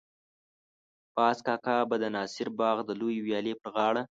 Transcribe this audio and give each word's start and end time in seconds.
باز 1.15 1.37
کاکا 1.47 1.77
به 1.89 1.95
د 2.03 2.05
ناصر 2.15 2.47
باغ 2.59 2.77
د 2.85 2.89
لویې 2.99 3.21
ويالې 3.25 3.53
پر 3.61 3.69
غاړه. 3.75 4.01